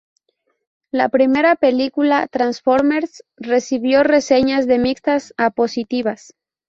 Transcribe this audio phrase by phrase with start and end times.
[0.89, 6.33] La primera película, "Transformers", recibió reseñas de mixtas a positivas.